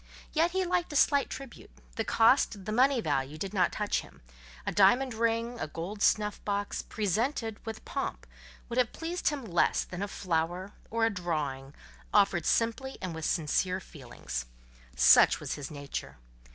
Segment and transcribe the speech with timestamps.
[0.33, 4.23] Yet he liked a slight tribute; the cost, the money value, did not touch him:
[4.65, 8.25] a diamond ring, a gold snuff box, presented, with pomp,
[8.67, 11.75] would have pleased him less than a flower, or a drawing,
[12.11, 14.47] offered simply and with sincere feelings.
[14.95, 16.17] Such was his nature.